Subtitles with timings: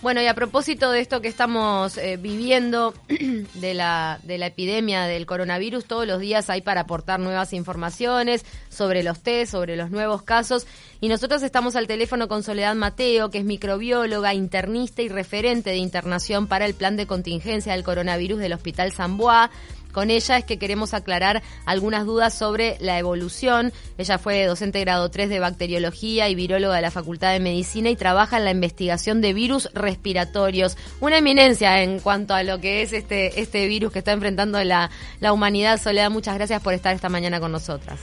[0.00, 2.94] Bueno, y a propósito de esto que estamos eh, viviendo
[3.54, 8.44] de la, de la epidemia del coronavirus, todos los días hay para aportar nuevas informaciones
[8.68, 10.68] sobre los test, sobre los nuevos casos.
[11.00, 15.76] Y nosotros estamos al teléfono con Soledad Mateo, que es microbióloga, internista y referente de
[15.78, 19.50] internación para el plan de contingencia del coronavirus del Hospital Bois
[19.92, 23.72] con ella es que queremos aclarar algunas dudas sobre la evolución.
[23.96, 27.96] Ella fue docente grado 3 de bacteriología y viróloga de la Facultad de Medicina y
[27.96, 30.76] trabaja en la investigación de virus respiratorios.
[31.00, 34.90] Una eminencia en cuanto a lo que es este, este virus que está enfrentando la,
[35.20, 35.80] la humanidad.
[35.80, 38.00] Soledad, muchas gracias por estar esta mañana con nosotras.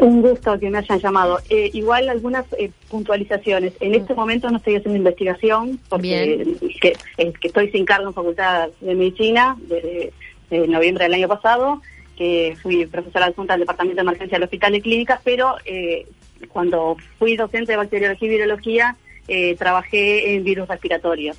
[0.00, 1.38] Un gusto que me hayan llamado.
[1.48, 3.72] Eh, igual algunas eh, puntualizaciones.
[3.80, 3.94] En mm.
[3.94, 6.92] este momento no estoy haciendo investigación porque que,
[7.40, 10.12] que, estoy sin cargo en Facultad de Medicina desde
[10.50, 11.80] en noviembre del año pasado,
[12.16, 16.06] que fui profesora adjunta del Departamento de Emergencia del Hospital de Clínicas, pero eh,
[16.48, 18.96] cuando fui docente de bacteriología y virología,
[19.28, 21.38] eh, trabajé en virus respiratorios.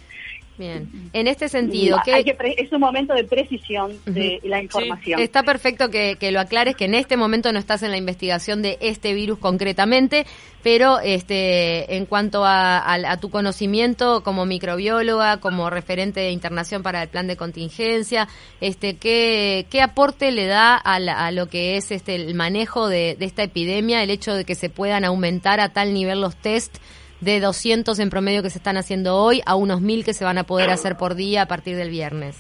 [0.58, 5.20] Bien, en este sentido, es un momento de precisión de la información.
[5.20, 8.78] está perfecto que, lo aclares, que en este momento no estás en la investigación de
[8.80, 10.26] este virus concretamente,
[10.64, 17.10] pero este, en cuanto a, tu conocimiento como microbióloga, como referente de internación para el
[17.10, 18.30] plan de contingencia,
[18.62, 23.26] este, ¿qué, qué aporte le da a, lo que es este, el manejo de, de
[23.26, 26.78] esta epidemia, el hecho de que se puedan aumentar a tal nivel los test?
[27.26, 30.38] De 200 en promedio que se están haciendo hoy a unos 1000 que se van
[30.38, 32.38] a poder hacer por día a partir del viernes?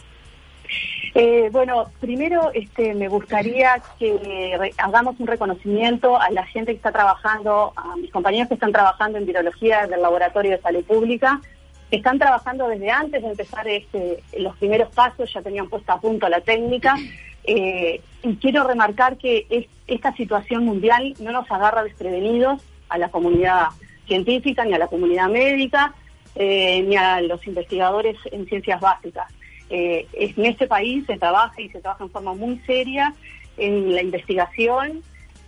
[1.15, 6.91] Eh, bueno, primero este, me gustaría que hagamos un reconocimiento a la gente que está
[6.91, 11.41] trabajando, a mis compañeros que están trabajando en virología del Laboratorio de Salud Pública,
[11.89, 16.29] están trabajando desde antes de empezar este, los primeros pasos, ya tenían puesta a punto
[16.29, 16.95] la técnica.
[17.43, 23.67] Eh, y quiero remarcar que esta situación mundial no nos agarra desprevenidos a la comunidad
[24.07, 25.93] científica, ni a la comunidad médica,
[26.35, 29.31] eh, ni a los investigadores en ciencias básicas.
[29.69, 33.13] Eh, en este país se trabaja y se trabaja en forma muy seria
[33.57, 35.01] en la investigación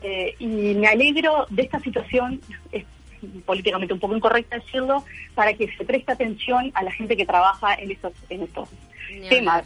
[0.03, 2.39] eh, y me alegro de esta situación,
[2.71, 2.85] es
[3.45, 7.73] políticamente un poco incorrecta decirlo, para que se preste atención a la gente que trabaja
[7.75, 8.69] en estos, en estos
[9.29, 9.63] temas,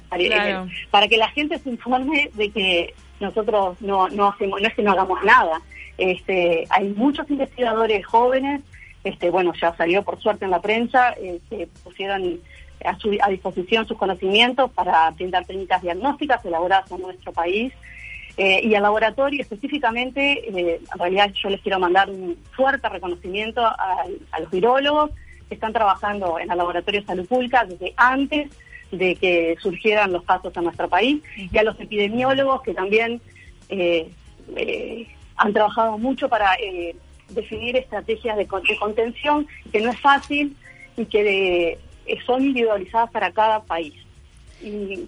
[0.90, 4.84] para, que la gente se informe de que nosotros no, no hacemos, no es que
[4.84, 5.62] no hagamos nada.
[5.98, 8.62] Este, hay muchos investigadores jóvenes
[9.04, 12.40] este, bueno, ya salió por suerte en la prensa, eh, que pusieron
[12.86, 17.74] a, su, a disposición sus conocimientos para brindar técnicas diagnósticas elaboradas en nuestro país.
[18.38, 23.66] Eh, y al laboratorio específicamente, eh, en realidad yo les quiero mandar un fuerte reconocimiento
[23.66, 24.06] a,
[24.40, 25.12] los virólogos
[25.50, 28.50] que están trabajando en el Laboratorio de Salud Pública desde antes
[28.92, 33.22] de que surgieran los casos en nuestro país, y a los epidemiólogos que también
[35.38, 36.56] han trabajado mucho para
[37.34, 40.56] definir estrategias de, contención que no es fácil
[40.97, 41.80] y que
[42.25, 43.94] son individualizadas para cada país.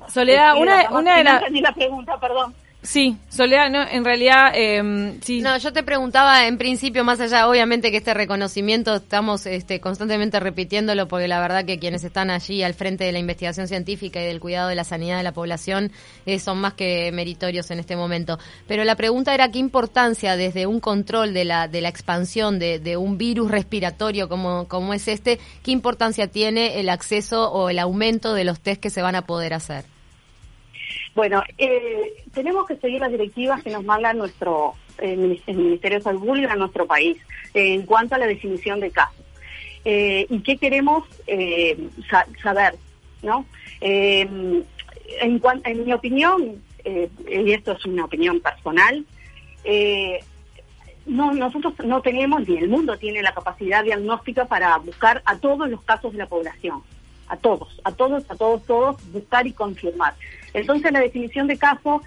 [0.07, 1.51] Soledad, una, una de las...
[1.51, 2.55] la pregunta, perdón.
[2.83, 5.39] Sí, Soledad, no, en realidad, eh, sí.
[5.39, 10.37] No, yo te preguntaba en principio, más allá, obviamente que este reconocimiento estamos este, constantemente
[10.41, 14.25] repitiéndolo porque la verdad que quienes están allí al frente de la investigación científica y
[14.25, 15.93] del cuidado de la sanidad de la población
[16.25, 18.37] eh, son más que meritorios en este momento.
[18.67, 22.79] Pero la pregunta era qué importancia desde un control de la, de la expansión de,
[22.79, 27.79] de un virus respiratorio como, como es este, qué importancia tiene el acceso o el
[27.79, 29.92] aumento de los test que se van a poder hacer.
[31.15, 36.03] Bueno, eh, tenemos que seguir las directivas que nos manda nuestro eh, el Ministerio de
[36.03, 37.17] Salud Pública en nuestro país
[37.53, 39.23] en cuanto a la definición de casos.
[39.85, 41.03] Eh, ¿Y qué queremos
[42.41, 42.75] saber?
[43.21, 43.45] ¿no?
[43.79, 44.65] En,
[45.21, 49.05] en, mi opinión, y esto es una opinión personal,
[51.05, 55.69] no, nosotros no tenemos, ni el mundo tiene la capacidad diagnóstica para buscar a todos
[55.69, 56.81] los casos de la población
[57.33, 60.13] a todos, a todos, a todos, todos, buscar y confirmar.
[60.53, 62.01] Entonces la definición de caso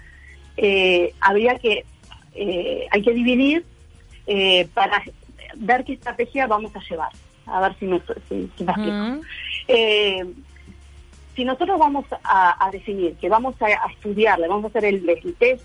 [0.55, 1.85] eh, habría que,
[2.33, 3.65] eh, hay que dividir
[4.25, 5.03] eh, para
[5.55, 7.11] ver qué estrategia vamos a llevar.
[7.45, 8.49] A ver si me, si,
[11.35, 15.35] si nosotros vamos a, definir que vamos a, estudiar, le vamos a hacer el, el
[15.35, 15.63] test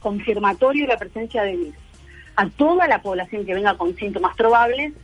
[0.00, 1.74] confirmatorio de la presencia de virus
[2.34, 4.94] a toda la población que venga con síntomas probables,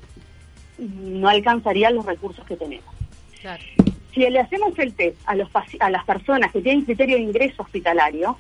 [0.79, 2.98] no alcanzaría los recursos que tenemos.
[4.13, 5.49] Si le hacemos el test a, los,
[5.81, 8.37] a las personas que tienen criterio de ingreso hospitalario,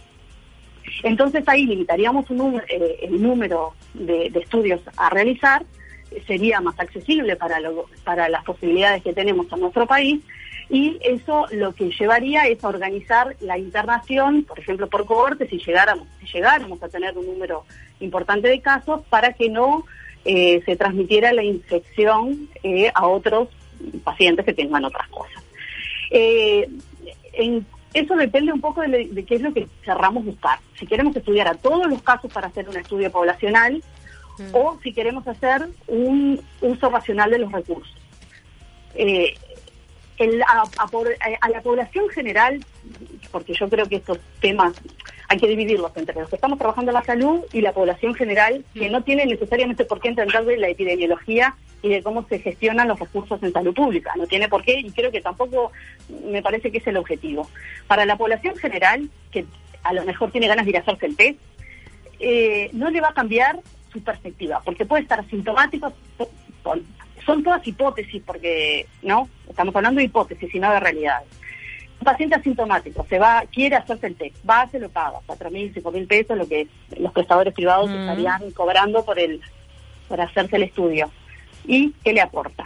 [1.02, 5.64] entonces ahí limitaríamos un, eh, el número de, estudios a realizar,
[6.26, 7.58] sería más accesible para,
[8.02, 10.22] para las posibilidades que tenemos en nuestro país
[10.70, 15.58] y eso lo que llevaría es a organizar la internación, por ejemplo, por cohorte, si
[15.58, 17.64] llegáramos, si llegáramos a tener un número
[18.00, 19.84] importante de casos, para que no
[20.24, 23.48] eh, se transmitiera la infección eh, a otros
[24.04, 25.42] pacientes que tengan otras cosas.
[26.10, 26.69] Eh,
[27.32, 30.58] en, eso depende un poco de, qué es lo que cerramos buscar.
[30.78, 33.82] Si queremos estudiar a todos los casos para hacer un estudio poblacional
[34.38, 34.54] mm.
[34.54, 37.94] o si queremos hacer un uso racional de los recursos.
[38.94, 39.34] Eh,
[40.20, 42.64] a, la población general,
[43.30, 44.75] porque yo creo que estos temas
[45.28, 48.64] hay que dividirlos entre los que estamos trabajando en la salud y la población general,
[48.72, 52.88] que no tiene necesariamente por qué entender de la epidemiología y de cómo se gestionan
[52.88, 54.12] los recursos en salud pública.
[54.16, 55.70] No tiene por qué y creo que tampoco
[56.25, 57.48] me parece que es el objetivo.
[57.86, 59.44] Para la población general, que
[59.82, 61.38] a lo mejor tiene ganas de ir a hacerse el test,
[62.20, 63.60] eh, no le va a cambiar
[63.92, 65.92] su perspectiva, porque puede estar asintomático,
[67.25, 71.28] son todas hipótesis, porque no, estamos hablando de hipótesis y no de realidades.
[72.00, 75.72] Un paciente asintomático se va, quiere hacerse el test, va, se lo paga, cuatro mil,
[75.74, 76.68] cinco mil pesos, lo que
[76.98, 77.94] los prestadores privados mm.
[77.94, 79.40] estarían cobrando por el,
[80.08, 81.10] por hacerse el estudio
[81.66, 82.64] y qué le aporta.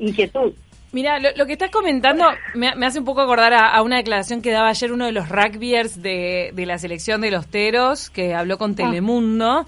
[0.00, 0.52] Inquietud.
[0.92, 2.24] Mira, lo, que estás comentando
[2.54, 6.02] me, hace un poco acordar a, una declaración que daba ayer uno de los rugbyers
[6.02, 8.74] de, de la selección de los Teros, que habló con ah.
[8.76, 9.66] Telemundo,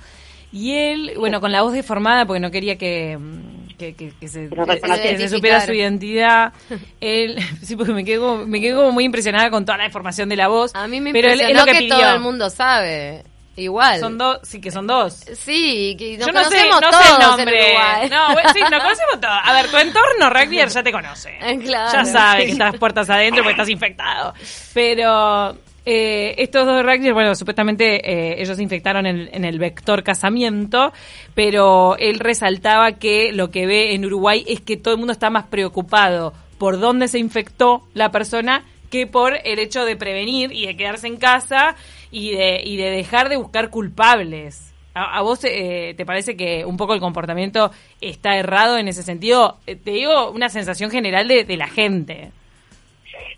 [0.53, 3.19] y él, bueno, con la voz deformada, porque no quería que,
[3.77, 3.95] que,
[4.29, 6.53] se, que supiera su identidad.
[7.01, 10.49] él, sí, porque me quedo, me quedo muy impresionada con toda la deformación de la
[10.49, 10.75] voz.
[10.75, 13.25] A mí me pero impresionó que todo el mundo sabe.
[13.57, 14.01] Igual.
[14.01, 15.15] Son dos, sí que son dos.
[15.37, 17.75] Sí, que nos Yo no conocemos sé, no sé el nombre.
[18.11, 19.39] no, sí, nos conocemos todos.
[19.45, 21.39] A ver, tu entorno rugby ya te conoce.
[21.65, 21.93] Claro.
[21.93, 24.35] Ya sabe que estás puertas adentro porque estás infectado.
[24.75, 25.57] Pero
[25.87, 30.93] eh, estos dos rugbyers, bueno, supuestamente eh, ellos se infectaron en, el vector casamiento,
[31.35, 35.29] pero él resaltaba que lo que ve en Uruguay es que todo el mundo está
[35.29, 40.67] más preocupado por dónde se infectó la persona que por el hecho de prevenir y
[40.67, 41.77] de quedarse en casa
[42.11, 44.73] y de, y de dejar de buscar culpables.
[44.95, 49.59] ¿A, vos eh, te parece que un poco el comportamiento está errado en ese sentido?
[49.67, 52.31] Eh, te digo una sensación general de, de la gente.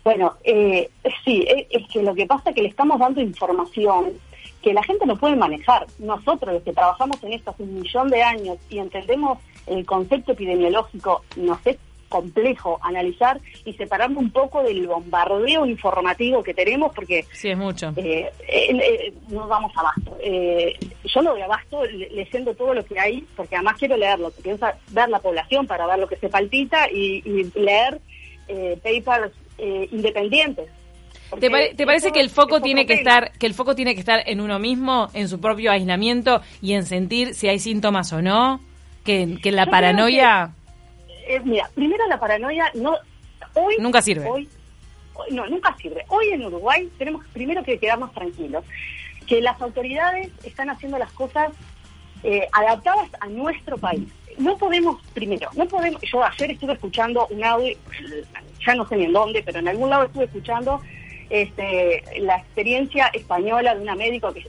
[0.03, 0.89] Bueno, eh,
[1.25, 4.13] sí, es que lo que pasa es que le estamos dando información
[4.61, 5.85] que la gente no puede manejar.
[5.99, 10.31] Nosotros, los que trabajamos en esto hace un millón de años y entendemos el concepto
[10.31, 11.77] epidemiológico, nos es
[12.09, 17.91] complejo analizar y separarme un poco del bombardeo informativo que tenemos porque sí es mucho
[17.97, 23.27] eh, eh, eh no vamos abasto yo no doy abasto leyendo todo lo que hay
[23.35, 24.57] porque además quiero leerlo quiero
[24.91, 27.21] ver la población para ver lo que se palpita y,
[27.55, 27.99] leer
[28.81, 30.69] papers independientes
[31.39, 34.39] ¿Te, parece que el foco tiene que estar que el foco tiene que estar en
[34.39, 38.61] uno mismo, en su propio aislamiento y en sentir si hay síntomas o no?
[39.03, 40.53] Que, que la paranoia
[41.27, 42.95] eh, mira, primero la paranoia no
[43.53, 44.25] hoy nunca sirve.
[44.29, 44.47] Hoy,
[45.31, 46.05] no, nunca sirve.
[46.07, 48.63] Hoy en Uruguay tenemos primero que quedarnos tranquilos,
[49.25, 51.51] que las autoridades están haciendo las cosas
[52.23, 54.07] eh, adaptadas a nuestro país.
[54.37, 57.75] No podemos, primero, no podemos, yo ayer estuve escuchando un audio,
[58.65, 60.81] ya no sé ni en dónde, pero en algún lado estuve escuchando
[61.29, 64.47] este, la experiencia española de una médico que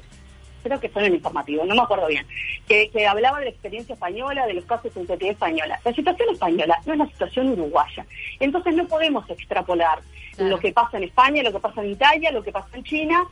[0.63, 2.27] creo que fue en el informativo, no me acuerdo bien,
[2.67, 5.81] que, hablaba de la experiencia española, de los casos de sensibilidad española.
[5.85, 8.07] La situación española no es la situación uruguaya.
[8.41, 10.01] Entonces no podemos extrapolar
[10.37, 13.25] lo que pasa en España, lo que pasa en Italia, lo que pasa en China,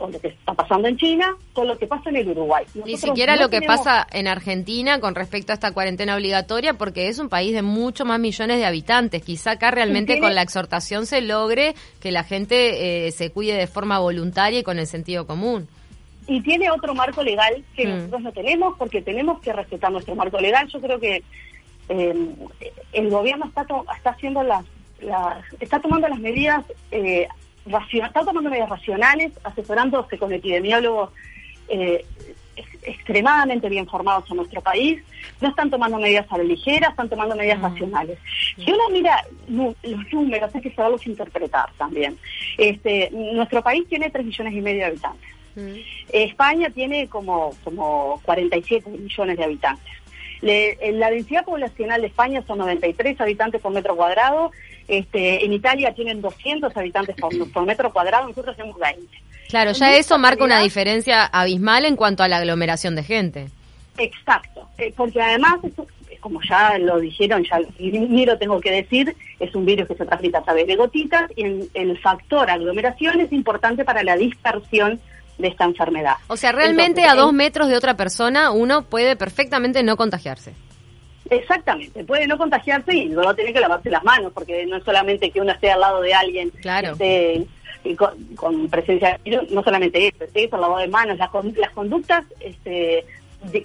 [0.00, 2.64] o lo que está pasando en China, con lo que pasa en el Uruguay.
[2.84, 7.18] Ni siquiera lo que pasa en Argentina con respecto a esta cuarentena obligatoria, porque es
[7.18, 9.22] un país de mucho más millones de habitantes.
[9.22, 13.66] Quizá acá realmente con la exhortación se logre que la gente eh, se cuide de
[13.66, 15.68] forma voluntaria y con el sentido común
[16.26, 17.90] y tiene otro marco legal que mm.
[17.90, 20.68] nosotros no tenemos porque tenemos que respetar nuestro marco legal.
[20.68, 21.24] Yo creo que
[21.88, 22.14] eh,
[22.92, 23.66] el gobierno está
[23.96, 24.64] está haciendo las,
[25.58, 27.26] está tomando las medidas eh,
[27.66, 31.10] está tomando medidas racionales, asesorándose con epidemiólogos
[31.68, 32.04] eh,
[32.82, 35.02] extremadamente bien formados en nuestro país,
[35.40, 38.18] no están tomando medidas a la ligera, están tomando medidas racionales.
[38.56, 39.76] Si uno mira los
[40.12, 42.18] números, hay que saberlos interpretar también.
[42.58, 45.30] Este, nuestro país tiene 3 millones y medio de habitantes.
[46.12, 49.99] España tiene como, como 47 millones de habitantes.
[50.42, 54.50] La densidad poblacional de España son 93 habitantes por metro cuadrado.
[54.88, 59.06] Este, en Italia tienen 200 habitantes por, metro cuadrado, nosotros tenemos 20.
[59.48, 63.48] Claro, ya eso marca una diferencia abismal en cuanto a la aglomeración de gente.
[63.98, 65.58] Exacto, eh, porque además,
[66.20, 70.06] como ya lo dijeron, ya ni lo tengo que decir, es un virus que se
[70.06, 75.00] transmite a través de gotitas y el factor aglomeración es importante para la dispersión
[75.40, 76.14] de esta enfermedad.
[76.28, 80.52] O sea, realmente a dos metros de otra persona uno puede perfectamente no contagiarse.
[81.28, 85.30] Exactamente, puede no contagiarse y luego tiene que lavarse las manos, porque no es solamente
[85.30, 86.96] que uno esté al lado de alguien claro.
[88.36, 89.20] con, presencia,
[89.50, 93.04] no solamente eso, es eso, el lavado de manos, las, las conductas este,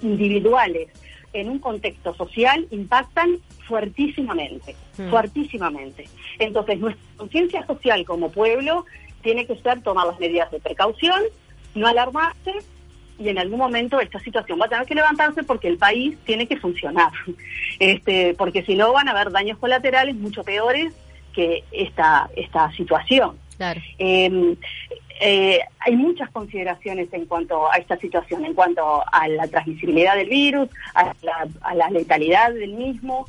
[0.02, 0.88] individuales
[1.32, 5.10] en un contexto social impactan fuertísimamente, Mm.
[5.10, 6.08] fuertísimamente.
[6.38, 8.86] Entonces, nuestra conciencia social como pueblo
[9.22, 11.20] tiene que ser tomar las medidas de precaución,
[11.76, 12.54] no alarmarse
[13.18, 16.46] y en algún momento esta situación va a tener que levantarse porque el país tiene
[16.46, 17.12] que funcionar.
[17.78, 20.94] Este, porque si no van a haber daños colaterales mucho peores
[21.34, 23.36] que esta, esta situación.
[23.58, 23.82] Claro.
[23.98, 24.56] Eh,
[25.20, 30.30] eh, hay muchas consideraciones en cuanto a esta situación, en cuanto a la transmisibilidad del
[30.30, 33.26] virus, a la, a la letalidad del mismo.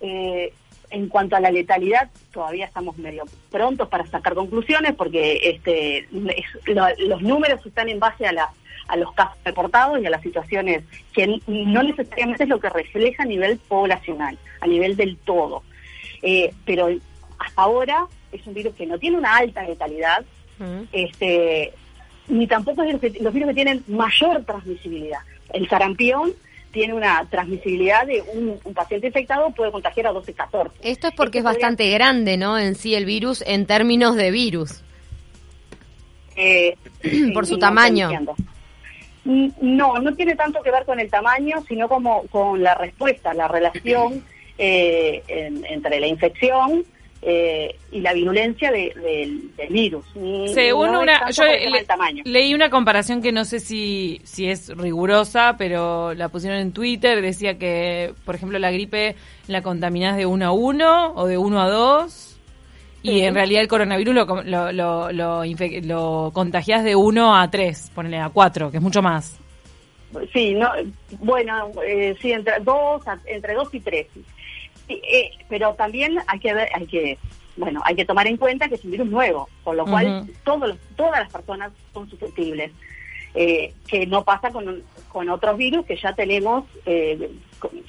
[0.00, 0.52] Eh,
[0.94, 6.66] en cuanto a la letalidad, todavía estamos medio prontos para sacar conclusiones porque este, es-
[6.66, 8.48] lo- los números están en base a, la,
[8.88, 13.24] a los casos reportados y a las situaciones que no necesariamente es lo que refleja
[13.24, 15.62] a nivel poblacional, a nivel del todo.
[16.22, 16.88] Eh, pero
[17.38, 20.24] hasta ahora es un virus que no tiene una alta letalidad,
[20.58, 20.82] Mm.
[20.92, 21.72] este,
[22.28, 25.18] ni tampoco es los, que- los virus que tienen mayor transmisibilidad.
[25.52, 26.32] El sarampión
[26.74, 30.76] tiene una transmisibilidad de un, un paciente infectado puede contagiar a 12, 14.
[30.82, 32.58] Esto es porque es podría- bastante grande, ¿no?
[32.58, 34.82] En sí el virus en términos de virus.
[36.36, 36.76] Eh,
[37.32, 38.10] Por su no, tamaño.
[39.24, 43.48] No, no tiene tanto que ver con el tamaño, sino como con la respuesta, la
[43.48, 44.22] relación
[44.58, 46.84] eh, en- entre la infección
[47.26, 50.04] eh, y la virulencia de- del, del virus.
[50.14, 51.84] Mm, Según no una, yo le-
[52.24, 57.22] leí una comparación que no sé si, si es rigurosa, pero la pusieron en Twitter,
[57.22, 59.16] decía que, por ejemplo, la gripe
[59.46, 62.30] la contaminás de 1 a 1 o de 1 a 2,
[63.02, 67.90] y en realidad el coronavirus lo, lo, lo, lo, lo contagiás de 1 a 3,
[67.94, 69.38] ponele a 4, que es mucho más.
[70.32, 70.70] Sí, no,
[71.18, 74.06] bueno, eh, sí, entre dos, a- entre dos y tres.
[74.86, 77.18] Sí, eh, pero también hay que ver, hay que,
[77.56, 80.68] bueno, hay que tomar en cuenta que es un virus nuevo, con lo cual todos
[80.68, 82.70] los- todas las personas son susceptibles.
[83.36, 87.30] Eh, que no pasa con, con otros virus que ya tenemos, eh,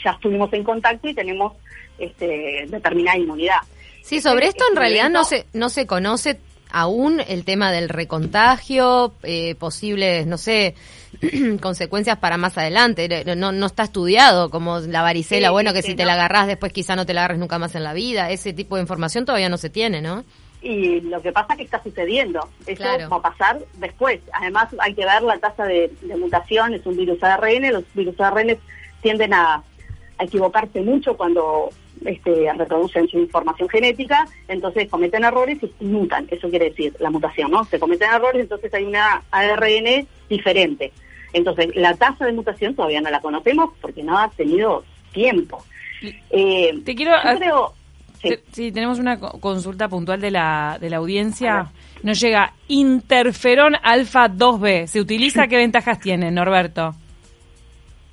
[0.03, 1.53] ya estuvimos en contacto y tenemos
[1.99, 3.57] este, determinada inmunidad.
[4.01, 6.39] Sí, sobre esto en Este realidad no se, no se conoce
[6.71, 10.73] aún el tema del recontagio, eh, posibles, no sé,
[11.61, 13.23] consecuencias para más adelante.
[13.35, 16.71] No, no está estudiado como la varicela, Sí, bueno, que si te la agarrás después
[16.73, 18.29] quizá no te la agarres nunca más en la vida.
[18.31, 20.23] Ese tipo de información todavía no se tiene, ¿no?
[20.61, 22.39] y lo que pasa es que está sucediendo.
[22.65, 23.07] Eso Claro.
[23.09, 24.19] va a pasar después.
[24.33, 28.19] Además, hay que ver la tasa de, de mutación, es un virus ARN, los virus
[28.19, 28.57] ARN
[29.03, 29.61] tienden a,
[30.17, 31.69] a equivocarse mucho cuando
[32.03, 37.51] este, reproducen su información genética, entonces cometen errores y mutan, eso quiere decir la mutación,
[37.51, 37.63] ¿no?
[37.65, 40.91] Se cometen errores, entonces hay una ARN diferente.
[41.35, 45.63] Entonces, la tasa de mutación todavía no la conocemos porque no ha tenido tiempo.
[46.31, 47.11] Eh, Te quiero...
[47.23, 47.73] yo creo...
[48.21, 48.29] sí.
[48.29, 51.71] Te- Sí, tenemos una co- consulta puntual de la, de la audiencia.
[52.03, 54.87] Nos llega interferón alfa 2B.
[54.87, 55.47] ¿Se utiliza?
[55.47, 56.95] ¿Qué ventajas tiene, Norberto?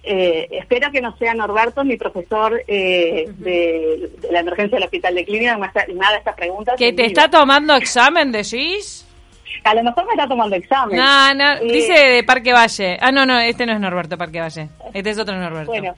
[0.04, 5.14] Eh, espero que no sea Norberto, mi profesor eh, de, de la emergencia del hospital
[5.14, 6.74] de clínica, me haga- me haga esta pregunta.
[6.76, 9.01] ¿Que te está tomando examen de GIS?
[9.64, 10.96] A lo mejor me está tomando examen.
[10.96, 12.98] No, no, Eh, dice de Parque Valle.
[13.00, 14.68] Ah, no, no, este no es Norberto Parque Valle.
[14.92, 15.70] Este es otro Norberto.
[15.70, 15.94] Bueno,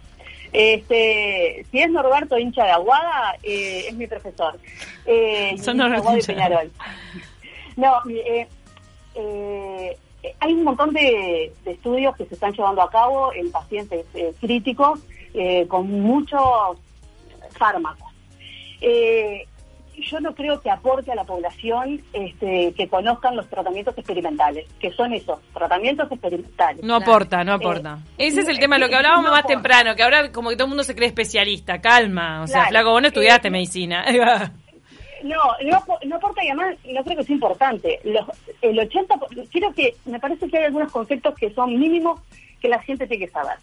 [0.53, 4.59] este, si es Norberto hincha de Aguada, eh, es mi profesor.
[5.07, 6.71] Eh, Son Norberto hincha de Peñarol.
[7.77, 7.93] No,
[10.41, 14.07] hay un montón de, de estudios que se están llevando a cabo en pacientes
[14.41, 15.01] críticos
[15.35, 16.79] eh, con muchos
[17.59, 18.13] fármacos.
[18.81, 19.47] Eh,
[20.03, 24.91] yo no creo que aporte a la población este, que conozcan los tratamientos experimentales, que
[24.93, 26.83] son esos, tratamientos experimentales.
[26.85, 27.99] No aporta, no aporta.
[28.19, 29.55] Eh, Ese es el tema, lo que hablábamos no más aporta.
[29.55, 31.81] temprano, que ahora como que todo el mundo se cree especialista.
[31.81, 32.71] Calma, o sea, Claro.
[32.71, 34.05] flaco, vos no estudiaste Eh, medicina.
[35.23, 37.99] No, no, no aporta y además no creo que es importante.
[38.05, 38.27] Los,
[38.61, 42.21] el 80, por- quiero que, me parece que hay algunos conceptos que son mínimos
[42.61, 43.57] que la gente tiene que saber.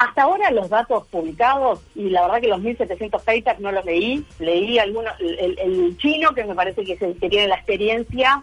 [0.00, 4.24] Hasta ahora los datos publicados, y la verdad que los 1700 papers no los leí,
[4.38, 8.42] leí algunos, el, chino que me parece que tiene la experiencia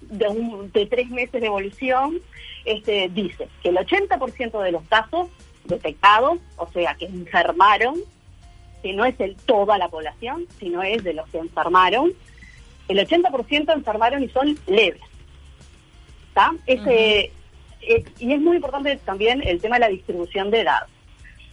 [0.00, 2.18] de, un- de tres meses de evolución,
[2.64, 5.28] este, dice que el 80% de los casos
[5.66, 7.96] detectados, o sea, que enfermaron,
[8.82, 12.14] que no es el toda la población, sino es de los que enfermaron,
[12.88, 15.02] el 80% enfermaron y son leves.
[16.28, 16.54] ¿Está?
[16.66, 17.30] Ese,
[17.82, 20.86] eh, y es muy importante también el tema de la distribución de edad.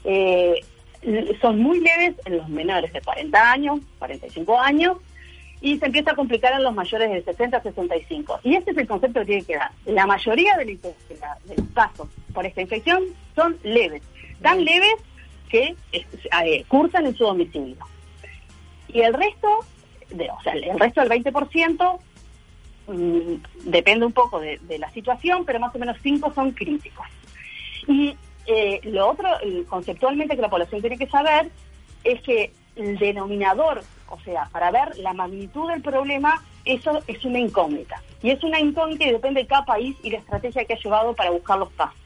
[0.03, 0.63] Eh,
[1.41, 4.97] son muy leves en los menores de 40 años, 45 años,
[5.61, 8.39] y se empieza a complicar en los mayores de 60 a 65.
[8.43, 9.71] Y este es el concepto que tiene que dar.
[9.85, 10.65] La mayoría de,
[11.19, 13.03] la los casos por esta infección
[13.35, 14.01] son leves,
[14.41, 14.95] tan leves
[15.49, 17.77] que eh, cursan en su domicilio.
[18.89, 19.59] Y el resto,
[20.09, 21.99] de, o sea, el resto del 20%,
[22.87, 27.05] mm, depende un poco de, de la situación, pero más o menos 5 son críticos.
[27.87, 28.15] Y
[28.47, 29.29] eh, lo otro,
[29.67, 31.49] conceptualmente que la población tiene que saber
[32.03, 37.39] es que el denominador, o sea, para ver la magnitud del problema, eso es una
[37.39, 38.01] incógnita.
[38.21, 41.13] Y es una incógnita y depende de cada país y la estrategia que ha llevado
[41.13, 41.99] para buscar los pasos.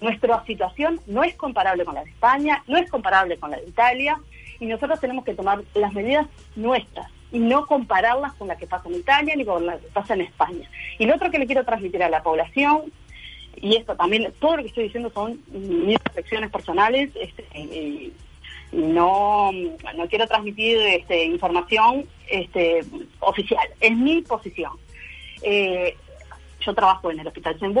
[0.00, 3.68] Nuestra situación no es comparable con la de España, no es comparable con la de
[3.68, 4.18] Italia,
[4.58, 6.26] y nosotros tenemos que tomar las medidas
[6.56, 10.14] nuestras y no compararlas con la que pasa en Italia ni con la que pasa
[10.14, 10.68] en España.
[10.98, 12.92] Y lo otro que le quiero transmitir a la población,
[13.56, 18.12] y esto también, todo lo que estoy diciendo son mis reflexiones personales, este,
[18.72, 22.80] no, no quiero transmitir este, información este,
[23.20, 24.72] oficial, es mi posición.
[25.42, 25.96] Eh,
[26.60, 27.76] yo trabajo en el Hospital saint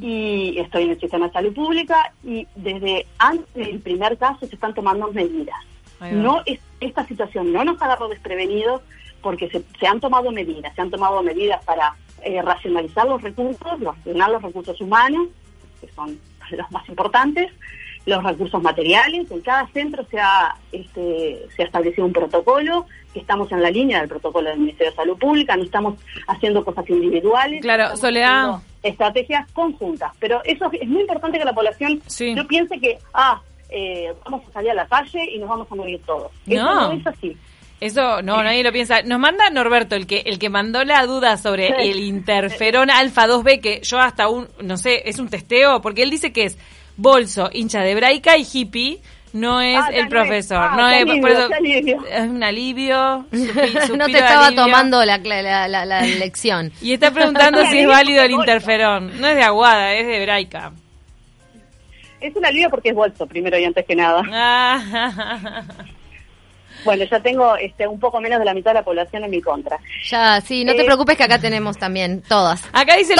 [0.00, 4.54] y estoy en el sistema de salud pública y desde antes del primer caso se
[4.54, 5.58] están tomando medidas.
[6.00, 8.82] No es, esta situación no nos agarró desprevenidos
[9.22, 14.30] porque se, han tomado medidas, se han tomado medidas para eh, racionalizar los recursos, racionar
[14.30, 15.28] los recursos humanos,
[15.80, 16.18] que son
[16.50, 17.50] los más importantes,
[18.06, 19.30] los recursos materiales.
[19.30, 23.70] En cada centro se ha, este, se ha establecido un protocolo, que estamos en la
[23.70, 27.60] línea del protocolo del Ministerio de Salud Pública, no estamos haciendo cosas individuales.
[27.60, 28.60] Claro, Soledad.
[28.82, 30.12] Estrategias conjuntas.
[30.18, 32.00] Pero eso es muy importante que la población
[32.34, 35.74] no piense que, ah, eh, vamos a salir a la calle y nos vamos a
[35.74, 36.30] morir todos.
[36.46, 37.36] Eso no, es así.
[37.80, 39.02] Eso no, nadie lo piensa.
[39.02, 43.60] Nos manda Norberto, el que el que mandó la duda sobre el interferón alfa 2B,
[43.60, 46.58] que yo hasta un, no sé, es un testeo, porque él dice que es
[46.96, 49.00] bolso, hincha de braica y hippie.
[49.32, 51.02] No es ah, el profesor, ah, no es,
[52.10, 53.26] es un alivio.
[53.96, 56.72] no te estaba tomando la, la, la, lección.
[56.82, 59.20] Y está preguntando si es válido el interferón.
[59.20, 60.72] No es de aguada, es de braica.
[62.20, 64.22] Es un alivio porque es bolso, primero y antes que nada.
[66.84, 69.40] bueno, ya tengo este, un poco menos de la mitad de la población en mi
[69.40, 69.78] contra.
[70.08, 72.62] Ya, sí, no te eh, preocupes que acá tenemos también, todas.
[72.72, 73.14] Acá dice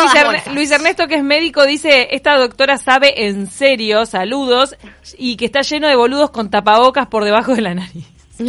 [0.52, 4.76] Luis, Ernesto, que es médico, dice, esta doctora sabe en serio, saludos,
[5.16, 8.06] y que está lleno de boludos con tapabocas por debajo de la nariz.
[8.40, 8.46] no,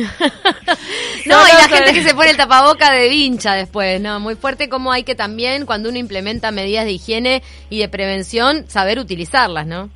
[1.25, 4.21] y la gente que se pone el tapaboca de vincha después, ¿no?
[4.21, 8.69] Muy fuerte como hay que también, cuando uno implementa medidas de higiene y de prevención,
[8.69, 9.89] saber utilizarlas, ¿no?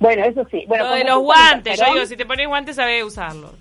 [0.00, 0.64] Bueno, eso sí.
[0.68, 3.52] Bueno, Lo de los guantes, yo digo, si te pones guantes, sabes usarlos.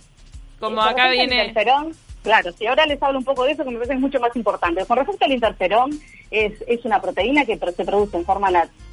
[0.60, 1.48] Como acá viene...
[1.48, 4.20] Interferón, claro, si ahora les hablo un poco de eso, que me parece es mucho
[4.20, 4.86] más importante.
[4.86, 6.00] Con respecto al interferón,
[6.32, 8.50] es, es una proteína que se produce en forma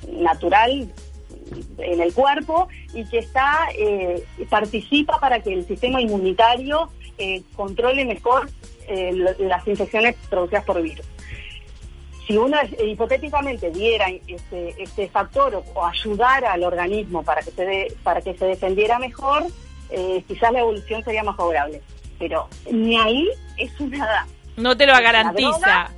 [0.08, 0.88] natural
[1.78, 8.04] en el cuerpo y que está eh, participa para que el sistema inmunitario eh, controle
[8.04, 8.50] mejor
[8.88, 11.06] eh, las infecciones producidas por virus
[12.26, 17.64] si uno eh, hipotéticamente diera este, este factor o, ayudara al organismo para que se
[17.64, 19.44] de, para que se defendiera mejor,
[19.90, 21.82] eh, quizás la evolución sería más favorable.
[22.18, 24.26] Pero ni ahí es una...
[24.56, 25.90] No te lo garantiza.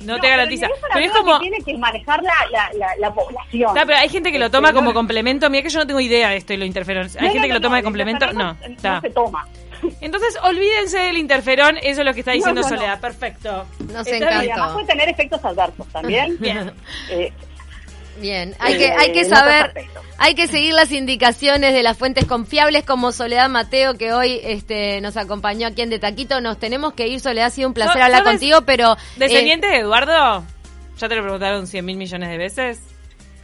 [0.00, 0.68] No, te garantiza.
[0.92, 1.38] Pero es, como.
[1.40, 3.72] tiene que manejar la, la, población.
[3.74, 5.48] pero hay gente que lo toma como complemento.
[5.48, 7.08] Mira que yo no tengo idea de esto y lo interferón.
[7.18, 8.32] Hay gente que lo toma de complemento.
[8.32, 9.46] No, no se toma.
[10.00, 13.00] Entonces, olvídense del interferón, eso es lo que está diciendo Soledad.
[13.00, 13.66] Perfecto.
[13.92, 14.38] Nos encanta.
[14.38, 16.36] además puede tener efectos adversos también.
[16.40, 16.72] Bien.
[17.10, 17.32] Eh,
[18.20, 19.72] Bien, hay que, hay que eh, saber,
[20.18, 25.00] hay que seguir las indicaciones de las fuentes confiables como Soledad Mateo, que hoy este,
[25.00, 26.40] nos acompañó aquí en De Taquito.
[26.40, 28.96] Nos tenemos que ir, Soledad, ha sido un placer hablar contigo, pero...
[29.16, 30.44] ¿Descendiente de Eduardo?
[30.98, 32.80] ¿Ya te lo preguntaron 100 mil millones de veces?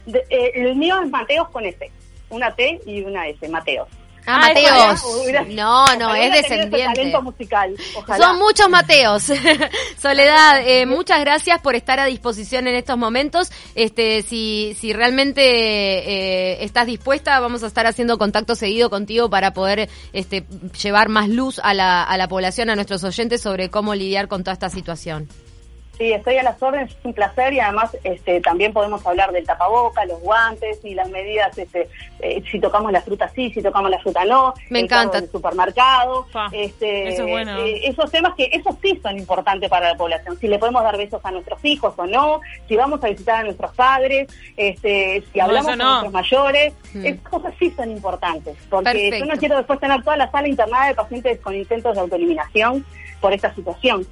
[0.07, 1.91] Eh, el mío es Mateos con S,
[2.29, 3.89] una T y una S, Mateos.
[4.25, 5.03] Ah, Mateos.
[5.49, 7.11] no, no, es descendiente.
[8.17, 9.23] Son muchos Mateos.
[10.01, 13.51] Soledad, eh, muchas gracias por estar a disposición en estos momentos.
[13.75, 19.53] Este, si, si realmente eh, estás dispuesta, vamos a estar haciendo contacto seguido contigo para
[19.53, 20.45] poder este,
[20.81, 24.43] llevar más luz a la, a la población, a nuestros oyentes sobre cómo lidiar con
[24.43, 25.27] toda esta situación.
[26.01, 29.45] Sí, estoy a las órdenes, es un placer y además este, también podemos hablar del
[29.45, 31.89] tapaboca, los guantes y las medidas, este,
[32.21, 34.55] eh, si tocamos la fruta sí, si tocamos la fruta no.
[34.71, 35.19] Me encanta.
[35.19, 36.25] El supermercado.
[36.51, 40.39] este, eso eh, esos temas que esos sí son importantes para la población.
[40.39, 43.43] Si le podemos dar besos a nuestros hijos o no, si vamos a visitar a
[43.43, 47.05] nuestros padres, este, si hablamos con nuestros mayores, mm.
[47.05, 48.57] esas cosas sí son importantes.
[48.71, 52.01] Porque yo no quiero después tener toda la sala internada de pacientes con intentos de
[52.01, 52.83] autoeliminación
[53.21, 54.05] por esta situación.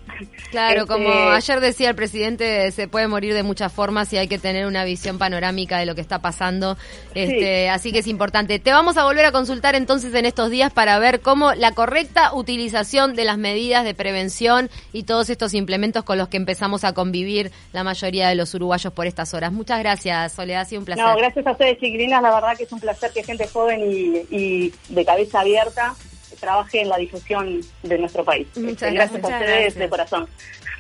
[0.52, 4.28] Claro, como este, ayer decía el presidente, se puede morir de muchas formas y hay
[4.28, 6.78] que tener una visión panorámica de lo que está pasando.
[7.16, 8.60] Este, Así que es importante.
[8.60, 12.34] Te vamos a volver a consultar entonces en estos días para ver cómo la correcta
[12.34, 16.94] utilización de las medidas de prevención y todos estos implementos con los que empezamos a
[16.94, 19.52] convivir la mayoría de los uruguayos por estas horas.
[19.52, 21.06] Muchas gracias, Soledad, ha sido un placer.
[21.06, 22.22] No, gracias a ustedes, chiquilinas.
[22.22, 25.96] La verdad que es un placer que gente joven y de cabeza abierta
[26.40, 28.48] trabaje en la difusión de nuestro país.
[28.56, 30.28] Muchas gracias, a ustedes de corazón.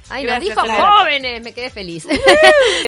[0.10, 2.08] Ay, me dijo jóvenes, me quedé feliz.